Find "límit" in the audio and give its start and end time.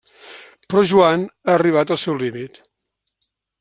2.25-2.63